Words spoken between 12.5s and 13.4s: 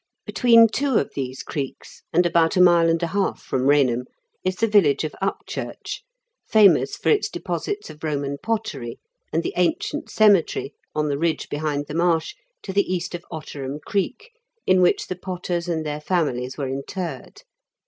to the east of